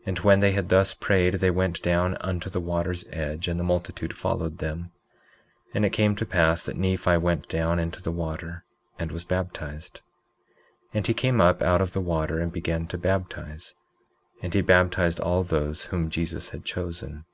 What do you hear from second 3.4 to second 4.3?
and the multitude